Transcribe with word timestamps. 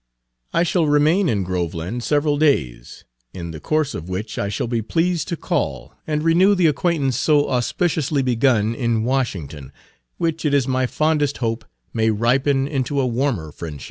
I 0.51 0.63
shall 0.63 0.87
remain 0.87 1.29
in 1.29 1.43
Groveland 1.43 2.01
several 2.01 2.35
days, 2.39 3.05
in 3.35 3.51
the 3.51 3.59
course 3.59 3.93
of 3.93 4.09
which 4.09 4.39
I 4.39 4.49
shall 4.49 4.65
be 4.65 4.81
pleased 4.81 5.27
to 5.27 5.37
call, 5.37 5.93
and 6.07 6.23
renew 6.23 6.55
the 6.55 6.65
acquaintance 6.65 7.15
so 7.15 7.47
auspiciously 7.47 8.23
begun 8.23 8.73
in 8.73 9.03
Washington, 9.03 9.71
which 10.17 10.43
it 10.43 10.55
is 10.55 10.67
my 10.67 10.87
fondest 10.87 11.37
hope 11.37 11.65
may 11.93 12.09
ripen 12.09 12.67
into 12.67 12.99
a 12.99 13.05
warmer 13.05 13.51
friendship. 13.51 13.79